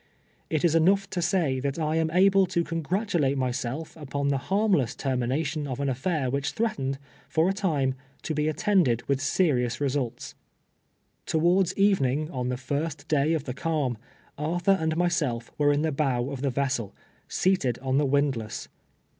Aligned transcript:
It 0.49 0.65
is 0.65 0.73
enougli 0.73 1.07
to 1.11 1.21
say 1.21 1.59
that 1.59 1.77
I 1.77 1.95
am 1.97 2.09
able 2.09 2.47
to 2.47 2.63
congratulate 2.63 3.37
m3 3.37 3.53
self 3.53 3.95
upon 3.95 4.31
tlie 4.31 4.39
harndess 4.41 4.97
termination 4.97 5.67
of 5.67 5.79
an 5.79 5.89
affair 5.89 6.31
whicli 6.31 6.51
threatened, 6.53 6.97
for 7.29 7.47
a 7.47 7.53
time, 7.53 7.93
to 8.23 8.33
be 8.33 8.47
attended 8.47 9.07
with 9.07 9.21
se 9.21 9.47
rious 9.49 9.79
results. 9.79 10.33
Towards 11.27 11.77
evening, 11.77 12.31
on 12.31 12.49
the 12.49 12.57
first 12.57 13.07
day 13.09 13.33
of 13.33 13.43
the 13.43 13.53
calm, 13.53 13.95
Ar 14.39 14.59
thur 14.59 14.73
and 14.81 14.97
myself 14.97 15.51
were 15.59 15.71
in 15.71 15.83
the 15.83 15.91
bow 15.91 16.31
of 16.31 16.41
the 16.41 16.49
vessel, 16.49 16.95
seat 17.27 17.63
ed 17.63 17.77
on 17.83 17.99
the 17.99 18.05
windlass. 18.07 18.69